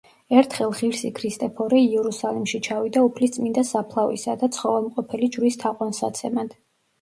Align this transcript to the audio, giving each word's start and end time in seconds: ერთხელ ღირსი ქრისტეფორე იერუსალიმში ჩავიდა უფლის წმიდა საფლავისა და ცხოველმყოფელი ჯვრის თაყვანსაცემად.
ერთხელ 0.35 0.71
ღირსი 0.77 1.09
ქრისტეფორე 1.17 1.81
იერუსალიმში 1.83 2.61
ჩავიდა 2.69 3.03
უფლის 3.09 3.35
წმიდა 3.37 3.65
საფლავისა 3.73 4.35
და 4.45 4.51
ცხოველმყოფელი 4.57 5.31
ჯვრის 5.37 5.61
თაყვანსაცემად. 5.67 6.59